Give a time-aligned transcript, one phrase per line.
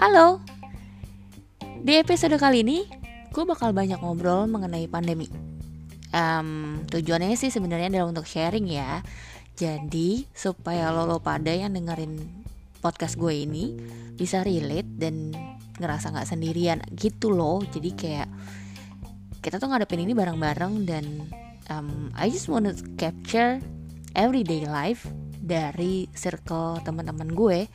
[0.00, 0.40] Halo,
[1.84, 2.88] di episode kali ini
[3.28, 5.28] gue bakal banyak ngobrol mengenai pandemi.
[6.16, 9.04] Um, tujuannya sih sebenarnya adalah untuk sharing ya.
[9.60, 12.16] Jadi supaya lo lo pada yang dengerin
[12.80, 13.76] podcast gue ini
[14.16, 15.36] bisa relate dan
[15.76, 17.60] ngerasa nggak sendirian gitu loh.
[17.68, 18.28] Jadi kayak
[19.44, 21.04] kita tuh ngadepin ini bareng-bareng dan
[21.68, 23.60] um, I just wanna capture
[24.14, 25.06] everyday life
[25.40, 27.66] dari circle teman-teman gue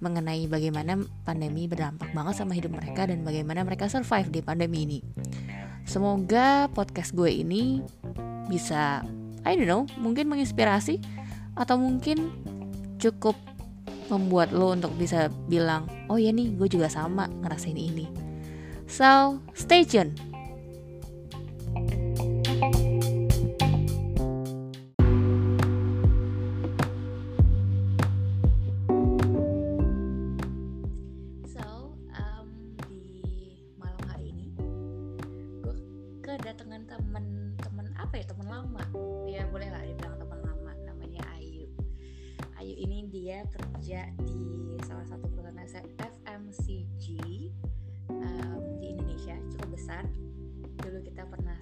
[0.00, 0.96] mengenai bagaimana
[1.28, 4.98] pandemi berdampak banget sama hidup mereka dan bagaimana mereka survive di pandemi ini.
[5.84, 7.84] Semoga podcast gue ini
[8.48, 9.04] bisa,
[9.44, 11.00] I don't know, mungkin menginspirasi
[11.54, 12.32] atau mungkin
[12.96, 13.36] cukup
[14.08, 18.10] membuat lo untuk bisa bilang, oh ya nih, gue juga sama ngerasain ini.
[18.90, 20.29] So, stay tune.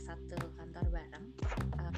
[0.09, 1.27] Satu kantor bareng
[1.85, 1.97] um,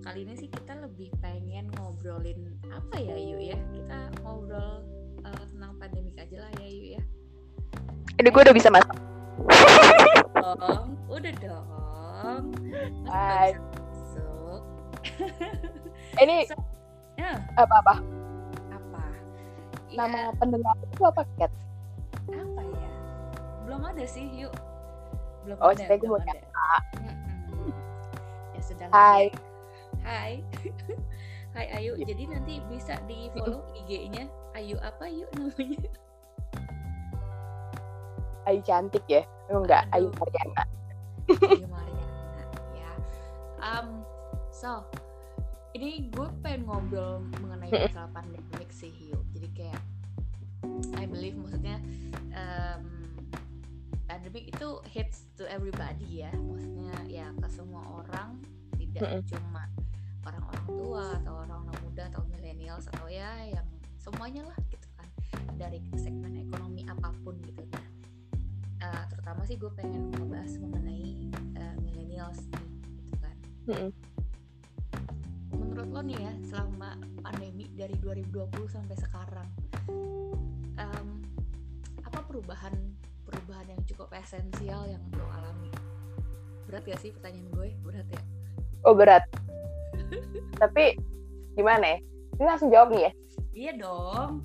[0.00, 3.58] kali ini sih kita lebih pengen ngobrolin apa ya Ayu ya?
[3.68, 4.80] Kita ngobrol
[5.28, 7.02] uh, tentang pandemik aja lah ya Ayu ya.
[8.16, 8.96] Ini gue udah bisa masuk
[10.40, 12.44] dong udah dong.
[13.12, 13.52] Hai.
[13.60, 14.60] masuk.
[16.24, 16.56] Ini So,
[17.20, 17.44] ya.
[17.60, 17.94] Apa apa?
[18.72, 19.04] Apa
[19.92, 21.52] nama ya, pendengar itu apa cat
[22.32, 22.92] apa ya?
[23.68, 24.56] Belum ada sih yuk
[25.44, 26.40] belum Oh, ada gue belum mau ada.
[28.50, 29.24] ya sudah Hai.
[30.02, 30.32] hai.
[31.54, 31.94] Hai Ayu.
[31.96, 35.86] Jadi nanti bisa di follow IG-nya Ayu apa yuk namanya?
[38.50, 39.22] Ayu cantik ya?
[39.46, 40.18] Enggak Ayu Aduh.
[40.18, 40.64] Mariana.
[41.30, 42.90] Ayu Mariana ya.
[43.62, 44.02] Um,
[44.50, 44.82] so
[45.74, 49.18] ini gue pengen ngobrol mengenai masalah pandemik sih Hiu.
[49.32, 49.80] Jadi kayak
[50.96, 51.76] I believe maksudnya
[52.34, 53.03] um,
[54.24, 56.32] pandemik itu hits to everybody ya.
[56.32, 58.40] Maksudnya ya ke semua orang.
[58.72, 59.20] Tidak Mm-mm.
[59.28, 59.68] cuma
[60.24, 63.68] orang-orang tua atau orang-orang muda atau millennials atau ya yang
[64.00, 65.04] semuanya lah gitu kan.
[65.60, 67.68] Dari segmen ekonomi apa pun gitu.
[67.68, 67.84] Nah
[68.80, 71.28] uh, terutama sih gue pengen ngebahas mengenai
[71.60, 72.64] uh, millennials nih
[73.04, 73.36] gitu kan.
[73.68, 73.90] Mm-mm.
[75.52, 79.48] menurut lo nih ya selama pandemi dari 2020 sampai sekarang
[80.80, 81.08] em,
[82.02, 82.74] apa perubahan
[83.94, 85.70] cukup esensial yang lo alami.
[86.66, 87.68] Berat gak sih pertanyaan gue?
[87.80, 88.20] Berat ya?
[88.82, 89.22] Oh berat.
[90.60, 90.98] Tapi
[91.54, 91.98] gimana ya?
[92.34, 93.12] Ini langsung jawab nih ya?
[93.54, 94.42] Iya dong.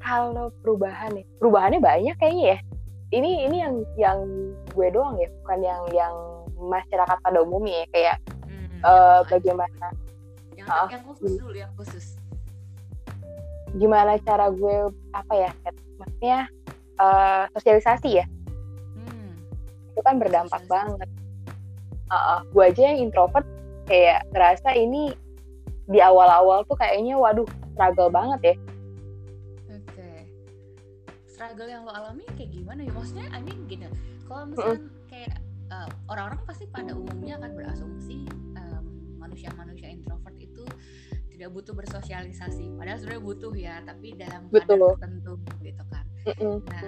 [0.00, 2.58] Kalau perubahan nih perubahannya banyak kayaknya ya.
[3.08, 4.18] Ini ini yang yang
[4.72, 5.28] gue doang ya?
[5.44, 6.14] Bukan yang yang
[6.56, 7.86] masyarakat pada umumnya ya?
[7.92, 8.16] Kayak
[8.48, 9.86] Hmm, eh, yang- bagaimana?
[10.56, 10.88] Yang, maaf.
[10.88, 12.06] yang khusus dulu yang khusus.
[13.76, 14.76] Gimana cara gue
[15.12, 15.50] apa ya
[16.00, 16.48] maksudnya
[16.96, 18.24] eh, sosialisasi ya?
[18.24, 18.37] hmm,
[19.98, 21.10] itu kan berdampak banget.
[22.06, 23.42] Uh, gue aja yang introvert
[23.90, 25.10] kayak ngerasa ini
[25.90, 27.42] di awal-awal tuh kayaknya waduh
[27.74, 28.54] struggle banget ya.
[29.74, 30.10] Oke.
[31.26, 32.94] Struggle yang lo alami kayak gimana ya?
[32.94, 33.90] Maksudnya I mean gini
[34.30, 35.34] kalau misalnya kayak
[35.74, 38.86] uh, orang-orang pasti pada umumnya akan berasumsi um,
[39.18, 40.62] manusia-manusia introvert itu
[41.34, 42.70] tidak butuh bersosialisasi.
[42.78, 44.94] Padahal sebenarnya butuh ya tapi dalam Betul.
[44.94, 45.34] tertentu
[45.66, 46.06] gitu kan.
[46.28, 46.60] Mm-mm.
[46.70, 46.84] nah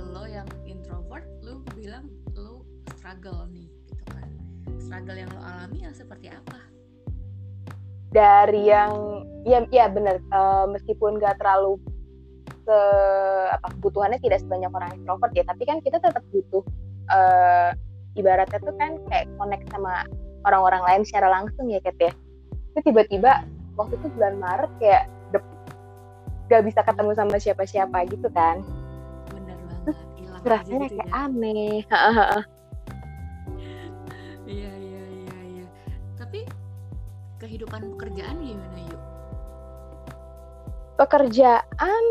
[0.00, 2.08] lo yang introvert lo bilang
[3.08, 4.28] struggle nih gitu kan.
[4.76, 6.60] Struggle yang lo alami yang seperti apa?
[8.12, 8.92] Dari yang
[9.48, 11.80] ya ya benar eh, meskipun gak terlalu
[12.68, 12.78] se
[13.48, 16.60] apa kebutuhannya tidak sebanyak orang introvert ya tapi kan kita tetap butuh
[17.08, 17.72] eh,
[18.20, 20.04] ibaratnya tuh kan kayak connect sama
[20.44, 22.12] orang-orang lain secara langsung ya Kat ya.
[22.76, 23.40] Itu tiba-tiba
[23.80, 25.56] waktu itu bulan Maret kayak dep-
[26.52, 28.60] gak bisa ketemu sama siapa-siapa gitu kan.
[29.32, 29.96] Bener banget
[30.44, 31.24] rasanya gitu kayak ya.
[31.24, 31.80] aneh
[37.48, 39.00] kehidupan pekerjaan gimana yuk?
[41.00, 42.04] pekerjaan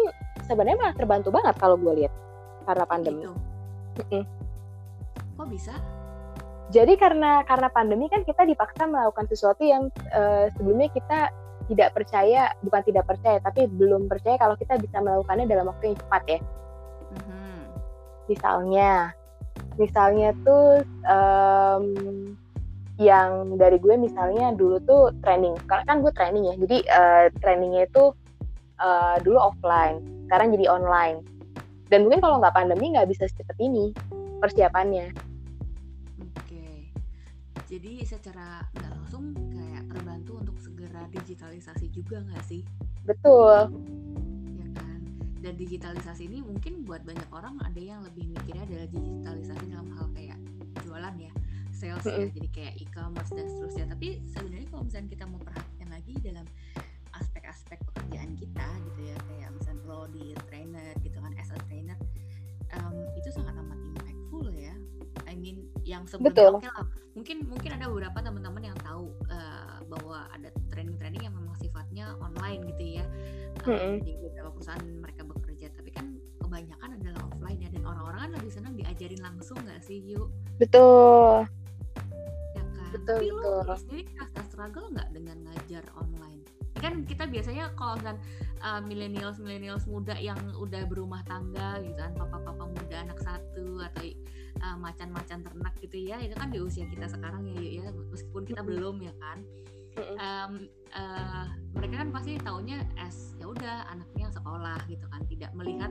[0.50, 2.14] sebenarnya malah terbantu banget kalau gue lihat
[2.66, 3.34] karena pandemi Gitu.
[4.02, 4.24] Mm-mm.
[5.38, 5.76] Kok bisa?
[6.68, 11.32] jadi karena karena pandemi kan kita dipaksa melakukan sesuatu yang eh, sebelumnya kita
[11.68, 15.98] tidak percaya bukan tidak percaya tapi belum percaya kalau kita bisa melakukannya dalam waktu yang
[16.00, 16.40] cepat ya
[17.08, 17.60] Mhm.
[18.28, 18.92] misalnya
[19.80, 21.86] misalnya tuh em,
[22.98, 25.54] yang dari gue misalnya dulu tuh training.
[25.70, 28.14] Karena kan gue training ya jadi uh, trainingnya itu
[28.82, 31.22] uh, dulu offline sekarang jadi online.
[31.88, 33.96] Dan mungkin kalau nggak pandemi nggak bisa secepat ini
[34.44, 35.14] persiapannya.
[36.20, 36.92] Oke.
[37.70, 42.66] Jadi secara nggak langsung kayak terbantu untuk segera digitalisasi juga nggak sih?
[43.08, 43.72] Betul.
[44.58, 45.00] Ya kan?
[45.40, 50.12] Dan digitalisasi ini mungkin buat banyak orang ada yang lebih mikirnya adalah digitalisasi dalam hal
[50.12, 50.38] kayak
[50.84, 51.32] jualan ya
[51.78, 52.26] sales mm -hmm.
[52.26, 53.86] ya jadi kayak e-commerce dan seterusnya.
[53.94, 56.46] Tapi sebenarnya kalau misalnya kita mau perhatikan lagi dalam
[57.14, 61.98] aspek-aspek pekerjaan kita gitu ya kayak misalnya lo di trainer gitu kan as a trainer
[62.78, 64.76] um, itu sangat amat impactful ya.
[65.30, 66.88] I mean yang sebelumnya okay lah.
[67.18, 72.66] Mungkin mungkin ada beberapa teman-teman yang tahu uh, bahwa ada training-training yang memang sifatnya online
[72.74, 73.06] gitu ya.
[73.66, 73.94] Um, mm -hmm.
[74.02, 75.74] di beberapa perusahaan mereka bekerja.
[75.74, 80.00] Tapi kan kebanyakan adalah offline ya dan orang-orang kan lebih senang diajarin langsung nggak sih
[80.00, 81.44] yuk betul
[83.08, 83.60] betul, tapi betul.
[83.64, 86.42] lo sendiri rasa struggle nggak dengan ngajar online?
[86.78, 88.20] Kan kita biasanya kalau kan
[88.62, 94.04] uh, millennials millennials muda yang udah berumah tangga gitu kan papa-papa muda anak satu atau
[94.62, 97.90] uh, macan-macan ternak gitu ya itu kan di usia kita sekarang ya yuk ya.
[98.14, 99.40] Meskipun kita belum ya kan.
[99.98, 105.26] Um, uh, mereka kan pasti taunya as ya udah anaknya sekolah gitu kan.
[105.26, 105.90] Tidak melihat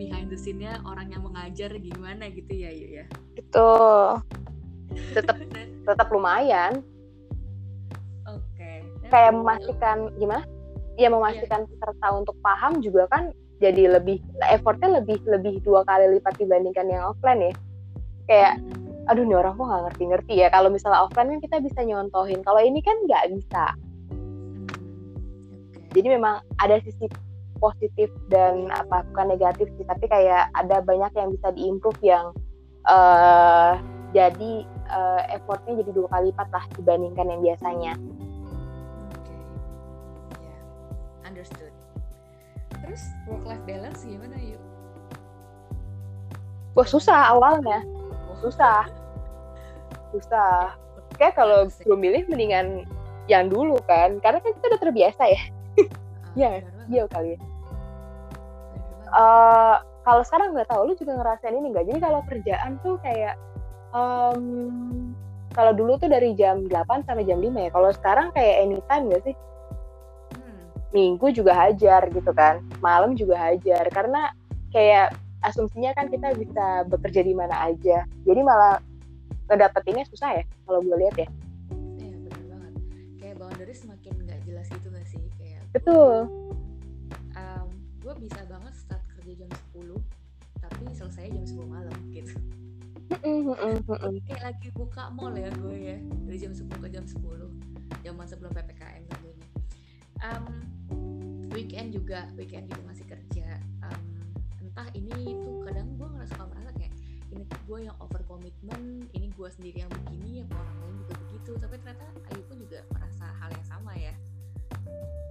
[0.00, 3.06] behind the scene-nya orang yang mengajar gimana gitu ya yuk ya.
[3.36, 3.68] Itu
[5.12, 5.36] tetap
[5.86, 6.82] tetap lumayan.
[9.12, 10.44] Kayak memastikan gimana?
[10.96, 11.68] Ya memastikan yeah.
[11.68, 14.18] peserta untuk paham juga kan jadi lebih
[14.50, 17.52] effortnya lebih lebih dua kali lipat dibandingkan yang offline ya.
[18.26, 19.10] Kayak hmm.
[19.12, 20.48] aduh nih orang kok nggak ngerti-ngerti ya.
[20.48, 22.40] Kalau misalnya offline kan kita bisa nyontohin.
[22.40, 23.64] Kalau ini kan nggak bisa.
[24.10, 24.66] Hmm.
[25.92, 27.04] jadi memang ada sisi
[27.60, 29.84] positif dan apa bukan negatif sih.
[29.86, 32.34] Tapi kayak ada banyak yang bisa diimprove yang
[32.88, 33.78] uh,
[34.10, 37.92] jadi uh, effortnya jadi dua kali lipat lah dibandingkan yang biasanya.
[41.24, 41.72] Understood.
[42.84, 44.60] Terus work life balance gimana yuk
[46.72, 47.84] Wah susah awalnya.
[48.32, 48.36] Oh.
[48.40, 48.88] susah.
[50.12, 50.72] Susah.
[51.20, 52.88] Kayak kalau belum milih mendingan
[53.28, 55.42] yang dulu kan karena kan kita udah terbiasa ya.
[56.32, 57.38] Iya, iya kali ya.
[59.12, 61.92] Uh, kalau sekarang nggak tahu, lu juga ngerasain ini nggak?
[61.92, 63.36] Jadi kalau kerjaan tuh kayak
[63.92, 64.44] um,
[65.52, 67.70] kalau dulu tuh dari jam 8 sampai jam 5 ya.
[67.70, 69.36] Kalau sekarang kayak anytime gak sih?
[70.92, 72.60] minggu juga hajar gitu kan.
[72.84, 73.88] Malam juga hajar.
[73.88, 74.30] Karena
[74.70, 78.04] kayak asumsinya kan kita bisa bekerja di mana aja.
[78.28, 78.78] Jadi malah
[79.50, 81.28] ngedapetinnya susah ya kalau gue lihat ya.
[81.98, 82.72] Iya benar banget.
[83.18, 85.24] Kayak boundary semakin nggak jelas gitu gak sih?
[85.40, 86.28] Kayak betul.
[87.32, 87.68] Um,
[88.04, 89.96] gue bisa banget start kerja jam 10
[90.62, 92.38] tapi selesai jam 10 malam gitu
[93.20, 95.96] kayak lagi buka mall ya gue ya.
[96.24, 97.18] Dari jam 10 ke jam 10
[98.02, 99.46] zaman sebelum ppkm tentunya.
[100.22, 100.44] Um,
[101.52, 103.60] weekend juga weekend juga masih kerja.
[103.84, 104.02] Um,
[104.62, 106.92] entah ini itu kadang gue ngerasa suka merasa kayak
[107.32, 111.50] ini gue yang over commitment ini gue sendiri yang begini ya orang lain juga begitu.
[111.60, 114.14] Tapi ternyata Ayu pun juga merasa hal yang sama ya.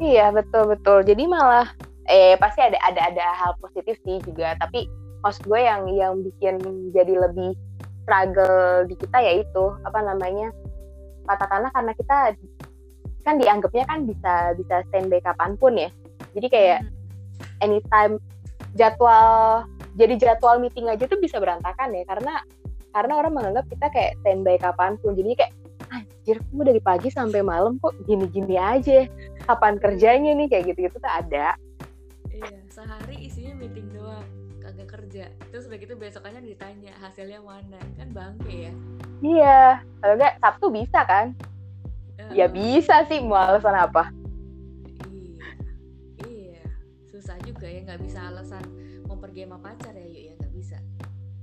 [0.01, 0.99] Iya betul betul.
[1.05, 1.69] Jadi malah
[2.09, 4.57] eh pasti ada ada ada hal positif sih juga.
[4.57, 4.89] Tapi
[5.21, 6.57] maksud gue yang yang bikin
[6.91, 7.53] jadi lebih
[8.11, 10.51] struggle di kita yaitu apa namanya
[11.23, 12.35] katakanlah karena kita
[13.23, 15.87] kan dianggapnya kan bisa bisa standby kapan pun ya.
[16.35, 17.63] Jadi kayak hmm.
[17.63, 18.19] anytime
[18.75, 19.63] jadwal
[19.95, 22.43] jadi jadwal meeting aja tuh bisa berantakan ya karena
[22.91, 25.15] karena orang menganggap kita kayak standby kapan pun.
[25.15, 25.53] Jadi kayak
[25.95, 29.07] anjir kamu dari pagi sampai malam kok gini-gini aja?
[29.47, 30.51] Kapan kerjanya nih?
[30.51, 31.55] Kayak gitu-gitu tuh ada.
[32.27, 34.40] Iya sehari isinya meeting doang
[34.91, 35.31] kerja.
[35.49, 37.79] Terus udah gitu besokannya ditanya hasilnya mana?
[37.95, 38.73] Kan bangke ya?
[39.23, 39.61] Iya.
[40.03, 41.31] Kalau enggak Sabtu bisa kan?
[42.19, 44.11] Uh, ya bisa sih mau alasan apa?
[47.11, 48.63] Susah juga ya nggak bisa alasan
[49.05, 50.77] mau pergi sama pacar ya yuk ya nggak bisa.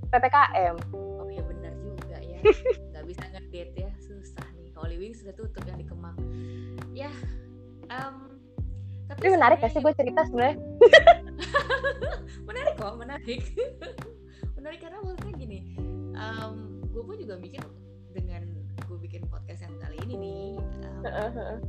[0.09, 2.39] Ppkm oh ya benar juga ya.
[2.91, 4.73] Nggak bisa ngedate ya susah nih.
[4.75, 6.17] Holy Wings sudah tutup yang di Kemang.
[6.91, 7.13] Ya
[7.93, 8.29] um,
[9.09, 9.81] tapi Ini menarik gak sih?
[9.81, 10.57] gue cerita sebenarnya
[12.47, 13.43] menarik kok menarik.
[14.59, 15.59] Menarik karena maksudnya gini
[16.19, 17.63] um, gue pun juga mikir
[18.11, 18.43] dengan
[18.75, 20.51] gue bikin podcast yang kali ini nih
[21.07, 21.63] um,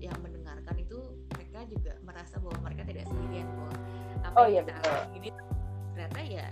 [0.00, 0.96] yang mendengarkan itu
[1.36, 3.76] mereka juga merasa bahwa mereka tidak sendirian kok.
[4.24, 5.28] Apa oh, yang iya, kita alami ini
[5.92, 6.46] ternyata ya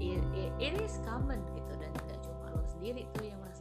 [0.00, 3.55] it, it, it is common gitu dan tidak cuma lo sendiri tuh yang merasakan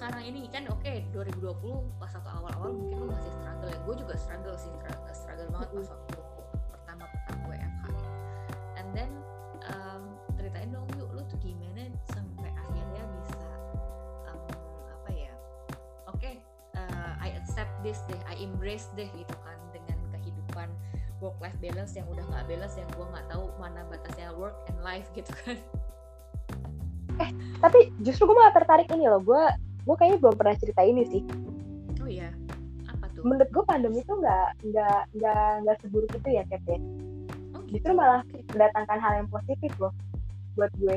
[0.00, 1.60] sekarang ini kan oke okay, 2020
[2.00, 3.78] pas waktu awal-awal mungkin lu masih struggle ya.
[3.84, 6.18] Gue juga struggle sih struggle, eh, struggle banget pas waktu
[6.72, 8.08] pertama pertama gue FH gitu.
[8.80, 9.10] and then
[9.68, 10.02] um,
[10.40, 13.44] ceritain dong yuk lu tuh gimana sampai akhirnya bisa
[14.24, 14.40] um,
[14.88, 15.34] apa ya
[16.08, 16.40] oke okay,
[16.80, 20.72] uh, I accept this deh I embrace deh gitu kan dengan kehidupan
[21.20, 24.80] work life balance yang udah nggak balance yang gue nggak tahu mana batasnya work and
[24.80, 25.60] life gitu kan.
[27.20, 27.30] Eh
[27.60, 29.44] tapi justru gue malah tertarik ini loh gue
[29.84, 31.22] gue kayaknya belum pernah cerita ini sih.
[32.00, 32.30] Oh iya.
[32.88, 33.22] Apa tuh?
[33.24, 36.78] Menurut gue pandemi itu nggak nggak nggak nggak seburuk itu ya Kep ya.
[37.56, 37.80] Oh, gitu.
[37.80, 38.22] justru malah
[38.52, 39.92] mendatangkan hal yang positif loh
[40.58, 40.96] buat gue.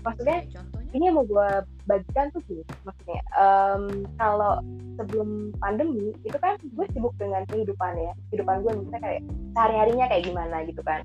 [0.00, 0.90] Maksudnya Contohnya?
[0.96, 1.48] ini yang mau gue
[1.84, 4.64] bagikan tuh sih maksudnya um, kalau
[4.96, 10.06] sebelum pandemi itu kan gue sibuk dengan kehidupan ya kehidupan gue misalnya kayak sehari harinya
[10.08, 11.04] kayak gimana gitu kan.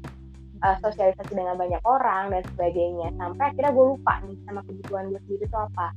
[0.63, 3.11] Uh, sosialisasi dengan banyak orang dan sebagainya.
[3.19, 5.91] Sampai akhirnya gue lupa nih sama kebutuhan gue sendiri itu apa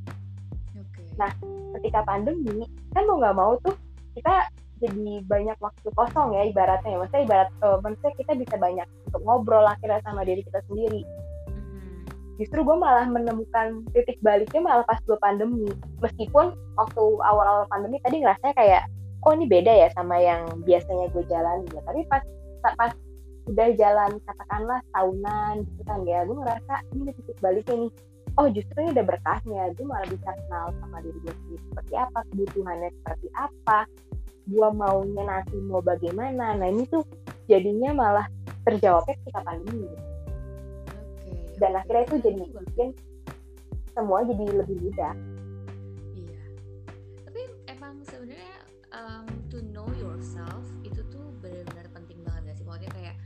[0.80, 1.04] okay.
[1.18, 1.30] nah
[1.78, 3.75] ketika pandemi kan mau nggak mau tuh
[4.14, 6.94] kita jadi banyak waktu kosong ya ibaratnya.
[6.94, 11.02] Ya maksudnya ibarat uh, maksudnya kita bisa banyak untuk ngobrol akhirnya sama diri kita sendiri.
[12.38, 15.66] Justru gue malah menemukan titik baliknya malah pas gue pandemi.
[15.99, 18.82] Meskipun waktu awal-awal pandemi tadi ngerasanya kayak
[19.18, 21.82] kok ini beda ya sama yang biasanya gue jalani ya.
[21.82, 22.23] Tapi pas
[22.78, 22.92] pas
[23.49, 27.92] udah jalan katakanlah tahunan gitu kan ya gue ngerasa ini titik baliknya nih
[28.38, 31.62] oh justru ini udah berkahnya gue malah bisa kenal sama diri gue sendiri.
[31.75, 32.18] Seperti apa?
[32.30, 33.78] Kebutuhannya seperti apa?
[34.49, 36.57] Gue maunya nanti mau bagaimana?
[36.57, 37.02] Nah ini tuh
[37.50, 38.26] jadinya malah
[38.62, 40.09] terjawabnya ketika pandemi gitu
[41.59, 42.88] dan akhirnya itu jadi bikin
[43.92, 45.14] semua jadi lebih mudah.
[46.14, 46.42] Iya.
[47.26, 48.57] Tapi emang sebenarnya
[48.95, 52.64] um, to know yourself itu tuh benar-benar penting banget gak sih?
[52.64, 53.16] Maksudnya kayak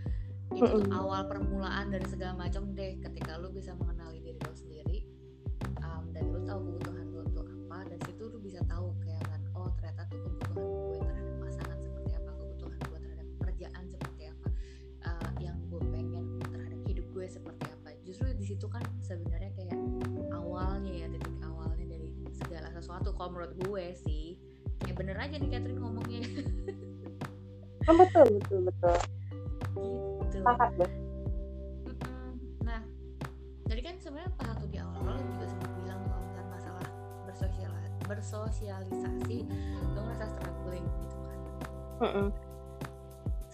[0.52, 3.76] itu tuh awal permulaan dari segala macam deh ketika lu bisa
[18.52, 19.80] situ kan sebenarnya kayak
[20.36, 23.16] awalnya ya titik awalnya dari segala sesuatu.
[23.16, 24.36] Kalau menurut gue sih
[24.84, 26.22] kayak bener aja nih Catherine ngomongnya.
[27.90, 28.94] Oh, betul betul betul.
[30.22, 30.38] Gitu.
[30.38, 30.92] Deh.
[32.62, 32.78] Nah
[33.66, 36.86] jadi kan sebenarnya Pak Hatu di awal lo juga sempat bilang kalau kan masalah
[37.26, 37.74] bersosial
[38.06, 39.50] bersosialisasi
[39.98, 41.38] lo ngerasa struggling gitu kan.
[42.06, 42.41] Mm -mm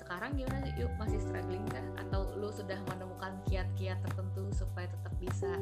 [0.09, 0.73] sekarang gimana sih?
[0.81, 1.85] Yuk masih struggling kah?
[2.01, 5.53] Atau lu sudah menemukan kiat-kiat tertentu supaya tetap bisa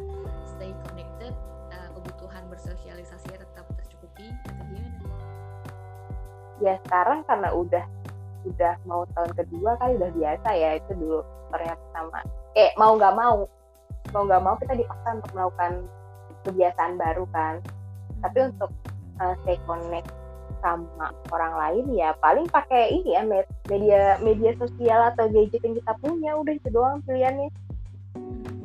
[0.47, 1.35] stay connected
[1.75, 5.03] uh, kebutuhan bersosialisasi tetap tercukupi atau gimana?
[6.63, 7.85] Ya sekarang karena udah
[8.47, 12.23] udah mau tahun kedua kali udah biasa ya itu dulu ternyata sama.
[12.55, 13.51] Eh mau nggak mau
[14.15, 15.73] mau nggak mau kita dipaksa untuk melakukan
[16.47, 17.59] kebiasaan baru kan.
[18.23, 18.51] Tapi hmm.
[18.55, 18.71] untuk
[19.19, 20.07] uh, stay connect
[20.61, 23.23] sama orang lain ya paling pakai ini ya
[23.69, 27.49] media media sosial atau gadget yang kita punya udah itu doang pilihannya.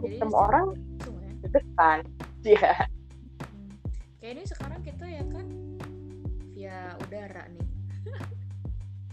[0.01, 1.49] Jadi semua orang ya?
[1.51, 1.99] depan.
[2.41, 3.77] Ya hmm.
[4.17, 5.45] kayak ini sekarang kita ya kan
[6.57, 7.67] via udara nih.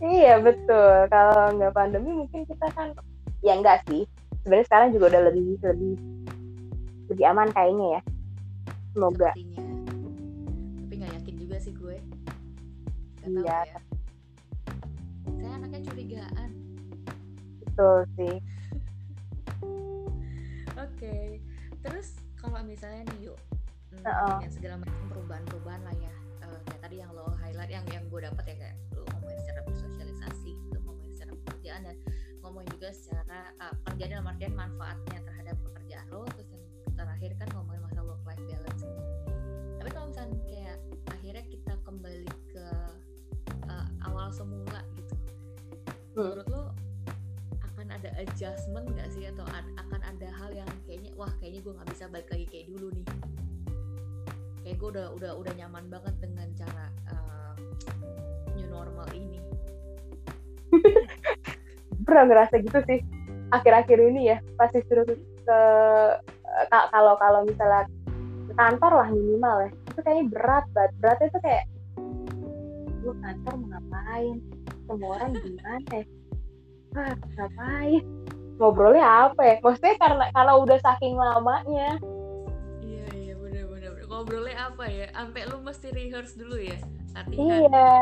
[0.01, 1.13] Iya betul.
[1.13, 2.97] Kalau nggak pandemi mungkin kita kan
[3.45, 4.09] ya enggak sih.
[4.41, 5.95] Sebenarnya sekarang juga udah lebih lebih
[7.13, 8.01] lebih aman kayaknya ya.
[8.97, 9.31] Semoga.
[9.37, 9.78] Sepertinya.
[13.33, 13.59] Iya.
[13.69, 13.79] ya
[15.39, 16.51] saya anaknya curigaan
[17.63, 18.37] betul sih
[20.83, 21.39] oke okay.
[21.85, 23.39] terus kalau misalnya nih yuk
[23.95, 24.39] hmm, uh -uh.
[24.43, 26.15] yang segala macam perubahan-perubahan lah ya
[26.47, 29.61] uh, kayak tadi yang lo highlight yang yang gue dapat ya kayak lo ngomongin secara
[29.69, 31.97] bersosialisasi lo ngomongin secara pekerjaan dan
[32.43, 36.65] ngomongin juga secara uh, pekerjaan dalam artian manfaatnya terhadap pekerjaan lo terus yang
[36.99, 38.68] terakhir kan ngomongin masalah work life balance
[44.39, 45.15] semula gitu.
[46.15, 46.35] Hmm.
[46.35, 46.65] menurut lo
[47.59, 49.27] akan ada adjustment gak sih?
[49.27, 52.87] Atau akan ada hal yang kayaknya wah kayaknya gue nggak bisa balik lagi kayak dulu
[52.95, 53.07] nih.
[54.63, 57.55] Kayak gue udah udah udah nyaman banget dengan cara uh,
[58.55, 59.39] new normal ini.
[62.07, 63.03] Pernah ngerasa gitu sih.
[63.49, 65.61] Akhir-akhir ini ya pasti suruh ke
[66.69, 67.89] kalau kalau misalnya
[68.59, 70.93] kantor lah minimal ya itu kayaknya berat banget.
[70.99, 71.65] Beratnya itu kayak
[73.09, 74.37] gue kantor mau ngapain?
[74.85, 76.05] Semua orang gimana ya?
[76.93, 78.05] Ah ngapain?
[78.61, 79.55] Ngobrolnya apa ya?
[79.65, 81.97] Maksudnya karena karena udah saking lamanya.
[82.85, 85.09] Iya iya bener bener ngobrolnya apa ya?
[85.17, 86.77] Sampai lu mesti rehearse dulu ya
[87.17, 87.49] latihan.
[87.49, 87.93] Iya.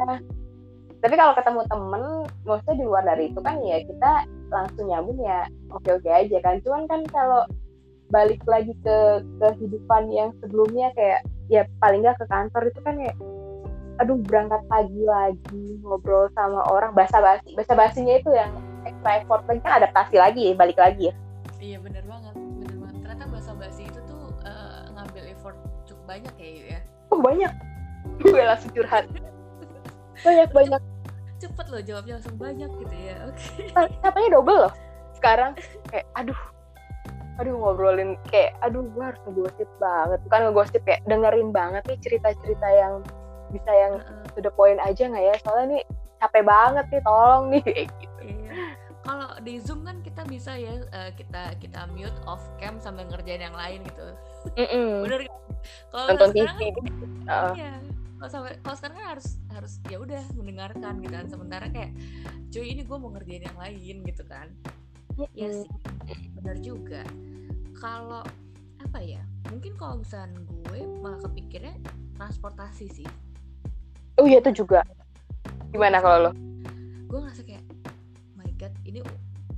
[0.98, 2.02] Tapi kalau ketemu temen
[2.42, 4.12] maksudnya di luar dari itu kan ya kita
[4.50, 6.58] langsung nyambung ya oke oke aja kan.
[6.66, 7.46] Cuman kan kalau
[8.10, 13.14] balik lagi ke kehidupan yang sebelumnya kayak ya paling nggak ke kantor itu kan ya
[13.97, 18.53] aduh berangkat pagi lagi ngobrol sama orang basa basi basa basinya itu yang
[18.85, 21.15] extra effort lagi kan adaptasi lagi ya balik lagi ya.
[21.57, 22.97] Iya bener banget bener banget.
[23.03, 25.57] Ternyata basa basi itu tuh uh, ngambil effort
[25.88, 26.81] cukup banyak ya ya?
[27.09, 27.53] Oh banyak.
[28.23, 29.05] Gue langsung curhat.
[30.23, 30.83] Banyak banyak.
[31.37, 33.37] cepet loh jawabnya langsung banyak gitu ya oke.
[33.37, 33.69] Okay.
[34.00, 34.73] capeknya double loh.
[35.17, 35.53] Sekarang
[35.93, 36.41] kayak aduh.
[37.37, 40.21] Aduh ngobrolin kayak aduh gue harus ngegosip banget.
[40.25, 43.05] Bukan ngegosip kayak dengerin banget nih cerita-cerita yang
[43.53, 45.35] bisa yang uh to the point aja nggak ya?
[45.41, 45.83] Soalnya nih
[46.21, 47.62] capek banget nih tolong nih.
[47.67, 48.21] Kayak gitu.
[48.26, 48.53] Iya.
[49.07, 53.38] kalau di zoom kan kita bisa ya uh, kita kita mute off cam sambil ngerjain
[53.38, 54.07] yang lain gitu.
[54.59, 54.91] Mm -mm.
[55.07, 55.41] bener kan
[55.95, 56.76] kalau nonton TV
[57.31, 57.55] uh.
[57.55, 57.79] iya.
[58.17, 61.26] Kalau sampai kalau sekarang kan harus harus ya udah mendengarkan gitu kan.
[61.29, 61.93] Sementara kayak
[62.50, 64.49] cuy ini gue mau ngerjain yang lain gitu kan.
[65.37, 65.71] Ya sih.
[66.41, 67.05] Benar juga.
[67.76, 68.25] Kalau
[68.83, 69.21] apa ya
[69.53, 71.75] mungkin kalau misalnya gue malah kepikirnya
[72.17, 73.09] transportasi sih
[74.20, 74.80] oh iya itu juga.
[75.73, 76.32] Gimana kalau lo?
[77.06, 77.64] Gue ngerasa kayak
[78.37, 79.00] my god ini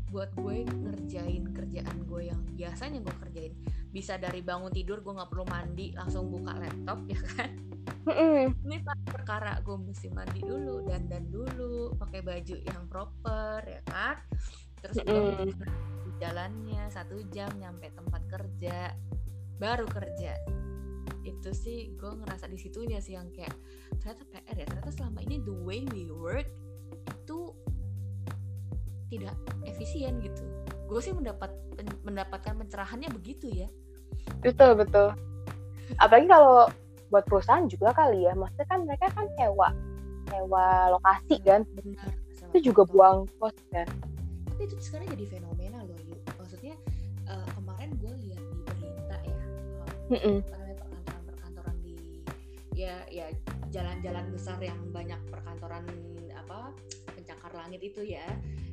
[0.09, 3.53] buat gue ngerjain kerjaan gue yang biasanya gue kerjain.
[3.89, 7.51] Bisa dari bangun tidur gue nggak perlu mandi langsung buka laptop ya kan?
[8.09, 13.81] Mm ini perkara gue mesti mandi dulu dan dan dulu pakai baju yang proper ya
[13.87, 14.17] kan?
[14.81, 15.55] Terus mm
[16.19, 18.91] jalannya satu jam nyampe tempat kerja
[19.63, 20.35] baru kerja
[21.29, 23.53] itu sih gue ngerasa di situnya sih yang kayak
[24.01, 26.49] ternyata PR ya ternyata selama ini the way we work
[27.09, 27.53] itu
[29.09, 30.45] tidak efisien gitu.
[30.89, 31.53] Gue sih mendapat
[32.05, 33.69] mendapatkan pencerahannya begitu ya.
[34.45, 35.13] Betul betul.
[36.01, 36.69] Apalagi kalau
[37.09, 39.69] buat perusahaan juga kali ya maksudnya kan mereka kan sewa
[40.29, 41.65] sewa lokasi kan.
[41.73, 42.13] Benar,
[42.53, 43.89] itu juga buang kos kan.
[44.49, 46.75] Tapi itu sekarang jadi fenomena loh yuk maksudnya
[47.29, 49.39] uh, kemarin gue lihat di berita ya
[50.09, 50.58] uh, perkantoran-perkantoran di
[52.79, 53.27] ya ya
[53.75, 55.83] jalan-jalan besar yang banyak perkantoran
[56.31, 56.71] apa
[57.11, 58.23] pencakar langit itu ya.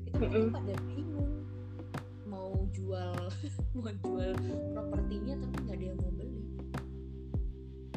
[0.05, 0.47] Itu mm -mm.
[0.53, 1.41] pada bingung
[2.29, 3.17] mau jual
[3.73, 4.29] mau jual
[4.77, 6.45] propertinya tapi nggak ada yang mau beli.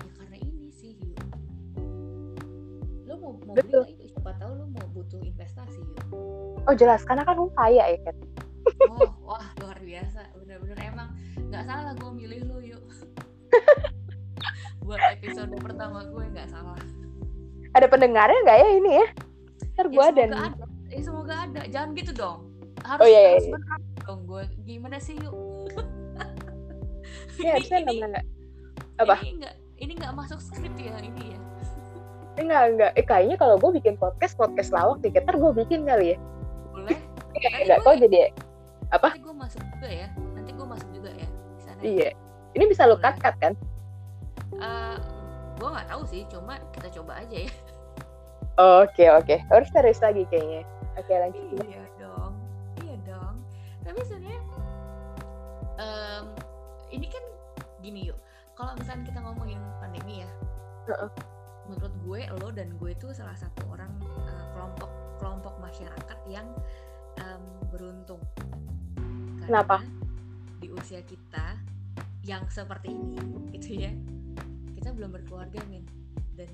[0.00, 1.20] Ya karena ini sih yuk
[3.04, 3.84] lo mau mau Betul.
[3.92, 6.08] beli siapa tahu lo mau butuh investasi yuk
[6.64, 7.04] oh jelas.
[7.04, 8.16] Karena kan lu kaya ya kan
[8.96, 10.24] oh wah luar biasa.
[10.40, 11.12] Bener-bener emang
[11.52, 12.84] nggak salah gue milih lu yuk
[14.88, 16.80] buat episode pertama gue nggak salah.
[17.76, 19.06] Ada pendengarnya nggak ya ini ya?
[19.76, 20.40] Ntar gue ya, ada nih.
[20.40, 20.64] ada.
[20.88, 21.62] Ya, semoga ada.
[21.68, 22.38] Jangan gitu dong.
[22.80, 23.30] Harus oh, iya, iya.
[23.36, 23.52] harus iya.
[23.52, 25.36] benar dong gue gimana sih yuk?
[27.38, 28.18] Ya saya namanya
[28.98, 29.22] apa?
[29.22, 31.38] ini nggak ini nggak masuk skrip ya ini ya?
[32.34, 36.16] Enggak enggak eh kayaknya kalau gue bikin podcast podcast lawak dikit ntar gue bikin kali
[36.16, 36.18] ya.
[36.72, 36.98] Boleh.
[37.68, 38.32] Nggak kok jadi
[38.90, 39.14] apa?
[39.14, 40.08] Nanti gue masuk juga ya.
[40.34, 41.80] Nanti gue masuk juga ya di sana.
[41.84, 42.10] Iya.
[42.58, 43.54] Ini bisa lo cut cut kan
[44.56, 44.96] uh, eh,
[45.58, 47.52] gue nggak tahu sih cuma kita coba aja ya.
[48.58, 49.38] Oke oke.
[49.54, 50.66] Harus terus lagi kayaknya.
[50.98, 51.62] Oke lanjut.
[51.62, 52.34] Iya dong
[52.82, 53.38] iya dong.
[53.86, 54.42] Tapi sebenarnya
[55.78, 56.24] um,
[56.90, 57.24] ini kan
[57.78, 58.18] gini yuk.
[58.58, 60.30] Kalau misalnya kita ngomongin pandemi ya
[60.88, 61.10] uh -uh.
[61.68, 63.92] menurut gue lo dan gue itu salah satu orang
[64.24, 66.48] uh, kelompok kelompok masyarakat yang
[67.20, 68.22] um, beruntung.
[69.44, 69.76] Karena Kenapa?
[70.58, 71.60] Di usia kita
[72.26, 73.16] yang seperti ini,
[73.56, 73.92] gitu ya,
[74.78, 75.82] kita belum berkeluarga min
[76.38, 76.46] dan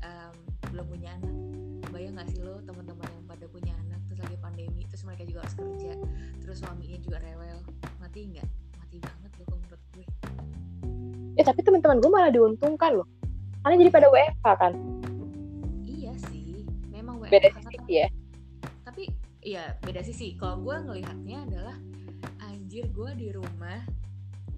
[0.00, 0.36] um,
[0.72, 1.36] belum punya anak.
[1.92, 5.44] Bayang gak sih lo teman-teman yang pada punya anak terus lagi pandemi terus mereka juga
[5.44, 5.92] harus kerja
[6.40, 7.60] terus suaminya juga rewel.
[8.00, 8.48] Mati nggak?
[8.80, 10.06] Mati banget lo menurut gue.
[11.36, 13.08] Ya tapi teman-teman gue malah diuntungkan loh.
[13.60, 14.72] Karena jadi pada WFH kan.
[17.24, 18.08] Beda sisi ya.
[18.88, 19.04] Tapi
[19.44, 20.32] ya beda sisi.
[20.40, 21.76] Kalau gue ngelihatnya adalah
[22.48, 23.84] anjir gue di rumah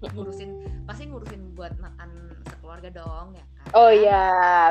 [0.01, 2.09] ngurusin pasti ngurusin buat makan
[2.45, 3.67] sekeluarga dong ya kan?
[3.73, 4.25] Oh iya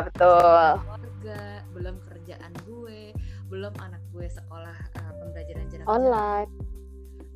[0.06, 0.80] betul.
[0.86, 1.40] Keluarga
[1.74, 3.12] belum kerjaan gue
[3.46, 6.50] belum anak gue sekolah uh, pembelajaran jarak online.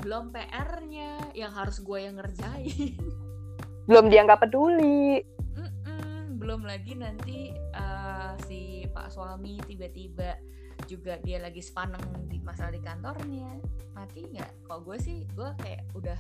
[0.01, 2.99] Belum PR-nya yang harus gue yang ngerjain.
[3.87, 5.21] Belum dia nggak peduli.
[5.59, 10.39] Mm-mm, belum lagi nanti uh, si pak suami tiba-tiba
[10.89, 13.59] juga dia lagi sepaneng di masalah di kantornya.
[13.93, 14.67] Mati nggak?
[14.67, 16.19] Kalau gue sih gue kayak udah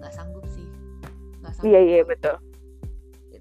[0.00, 0.66] nggak sanggup sih.
[1.40, 2.36] Nggak sanggup iya iya betul.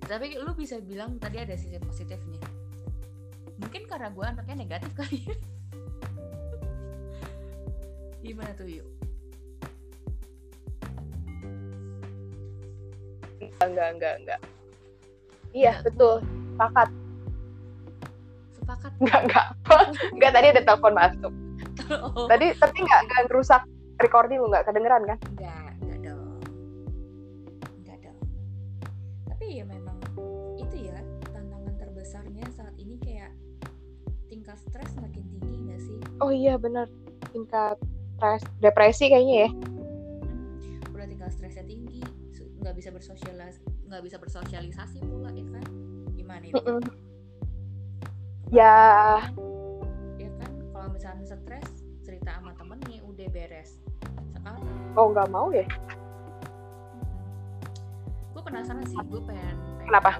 [0.04, 2.40] Tapi lu bisa bilang tadi ada sisi positifnya.
[3.60, 5.36] Mungkin karena gue anaknya negatif kali ya.
[8.24, 8.88] Gimana tuh yuk
[13.62, 14.40] enggak enggak enggak
[15.54, 15.86] iya enggak.
[15.86, 16.16] betul.
[16.54, 16.90] Sepakat.
[18.58, 18.92] Sepakat.
[19.02, 19.46] Nggak nggak
[20.18, 21.34] nggak tadi ada telepon masuk.
[21.94, 22.26] Oh.
[22.32, 23.60] tadi tapi nggak nggak rusak
[24.00, 25.20] recording lu nggak kedengeran kan
[36.34, 36.90] iya benar.
[37.32, 37.78] Tingkat
[38.18, 39.50] stres depresi kayaknya ya.
[40.92, 42.02] Udah tingkat stresnya tinggi
[42.64, 43.60] nggak bisa bersosialis
[43.92, 45.66] nggak bisa bersosialisasi pula ya kan?
[46.18, 47.14] Gimana itu mm -mm
[48.54, 48.78] ya.
[50.22, 50.52] Ya kan?
[50.70, 51.68] Kalau misalnya stres
[52.06, 53.82] cerita sama temennya udah beres.
[54.38, 54.62] Sekarang?
[54.94, 55.66] Oh nggak mau ya?
[58.34, 60.12] Gue penasaran sih gue pengen, pengen Kenapa?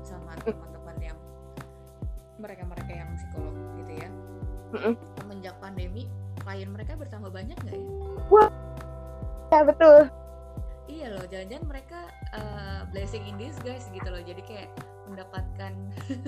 [0.00, 1.18] sama teman-teman yang
[2.40, 4.08] mereka-mereka yang psikolog gitu ya.
[5.38, 6.10] Semenjak pandemi
[6.42, 7.86] klien mereka bertambah banyak nggak ya?
[9.54, 10.10] Ya betul.
[10.90, 12.00] Iya loh jangan-jangan mereka
[12.34, 14.18] uh, blessing in disguise gitu loh.
[14.18, 14.74] Jadi kayak
[15.06, 15.78] mendapatkan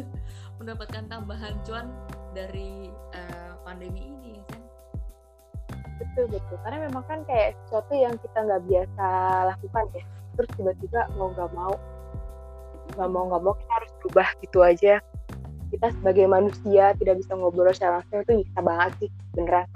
[0.63, 1.91] mendapatkan tambahan cuan
[2.39, 4.63] dari uh, pandemi ini ya kan?
[5.99, 6.55] Betul betul.
[6.63, 9.07] Karena memang kan kayak sesuatu yang kita nggak biasa
[9.51, 10.05] lakukan ya.
[10.39, 11.75] Terus tiba-tiba mau nggak mau
[12.95, 15.03] nggak mau nggak mau kita harus berubah gitu aja
[15.71, 19.67] kita sebagai manusia tidak bisa ngobrol secara langsung itu bisa banget sih beneran.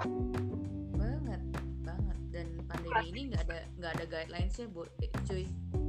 [0.99, 1.41] Banget
[1.87, 2.17] banget.
[2.35, 5.45] Dan pandemi ini nggak ada nggak ada guidelinesnya bu eh, cuy.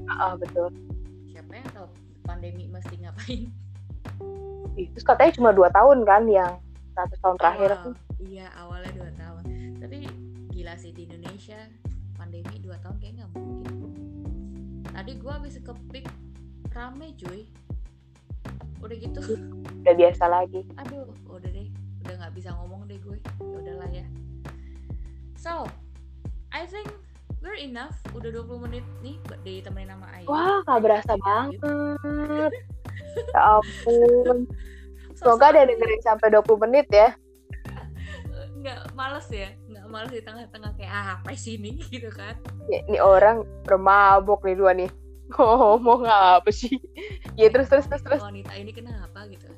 [0.06, 0.70] Ah betul.
[1.34, 1.88] Siapa yang tahu
[2.22, 3.50] pandemi mesti ngapain?
[4.76, 6.52] Terus katanya cuma dua tahun kan yang
[6.94, 7.70] 100 tahun terakhir.
[7.76, 7.92] Awal,
[8.24, 9.42] iya awalnya dua tahun.
[9.82, 9.98] Tapi
[10.54, 11.58] gila sih di Indonesia
[12.14, 13.74] pandemi dua tahun kayak nggak mungkin.
[14.94, 16.06] Tadi gua habis ke pik
[16.72, 17.48] rame cuy
[18.82, 19.20] udah gitu.
[19.82, 20.60] Udah biasa lagi.
[20.78, 21.68] Aduh udah deh.
[22.06, 23.18] Udah nggak bisa ngomong deh gue.
[23.42, 24.06] Ya udahlah ya.
[25.38, 25.66] So
[26.54, 26.90] I think
[27.42, 27.94] we're enough.
[28.14, 30.26] Udah 20 menit nih buat ditemenin sama Ayu.
[30.26, 31.22] Wah gak berasa Ayu.
[31.22, 32.52] banget.
[33.16, 34.44] Ya ampun.
[35.16, 37.16] So semoga ada dengerin sampai 20 menit ya.
[38.60, 39.48] Nggak males ya.
[39.72, 41.80] Nggak males di tengah-tengah kayak ah apa sih ini?
[41.92, 42.36] Gitu kan.
[42.68, 44.92] Ya, ini orang bermabok nih dua nih
[45.34, 46.78] ngomong apa sih?
[47.34, 48.20] Ya terus terus terus terus.
[48.22, 49.50] Wanita ini kenapa gitu?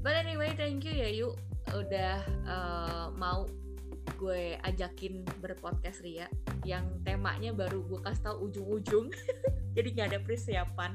[0.00, 1.34] But anyway thank you ya yuk
[1.74, 3.44] udah eh, mau
[4.18, 6.26] gue ajakin berpodcast Ria
[6.66, 9.06] yang temanya baru gue kasih tahu ujung-ujung.
[9.76, 10.92] Jadi nggak ada persiapan.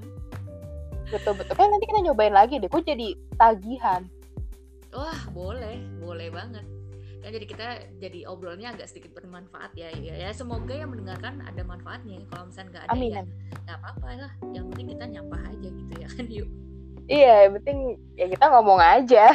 [1.07, 1.53] Betul betul.
[1.55, 2.67] Kan nanti kita nyobain lagi deh.
[2.67, 4.07] Kok jadi tagihan?
[4.91, 5.77] Wah boleh.
[6.01, 6.65] Boleh banget
[7.31, 7.67] jadi kita
[8.03, 10.29] jadi obrolnya agak sedikit bermanfaat ya ya, ya.
[10.35, 12.19] Semoga yang mendengarkan ada manfaatnya.
[12.27, 13.21] Kalau misalnya nggak ada Amin, ya
[13.63, 14.31] nggak apa-apa lah.
[14.51, 16.49] Yang penting kita nyapa aja gitu ya kan yuk.
[17.07, 17.77] Iya yang penting
[18.19, 19.25] ya kita ngomong aja.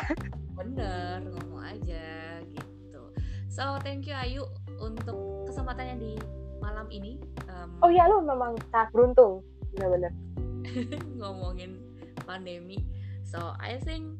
[0.58, 2.04] Bener ngomong aja
[2.52, 3.02] gitu.
[3.48, 4.44] So thank you Ayu
[4.80, 6.12] untuk kesempatannya di
[6.60, 7.16] malam ini.
[7.48, 9.40] Em, oh ya lu memang sangat beruntung.
[9.72, 10.12] Bener-bener.
[11.20, 11.80] ngomongin
[12.28, 12.76] pandemi
[13.28, 14.16] so I think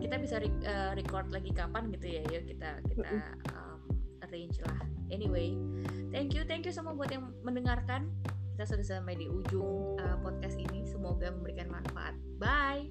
[0.00, 2.22] kita bisa re uh, record lagi kapan gitu ya.
[2.32, 3.84] Yuk kita kita um,
[4.24, 4.80] arrange lah.
[5.12, 5.52] Anyway
[6.08, 8.08] thank you thank you semua buat yang mendengarkan.
[8.56, 10.88] Kita sudah sampai di ujung uh, podcast ini.
[10.88, 12.16] Semoga memberikan manfaat.
[12.40, 12.88] Bye!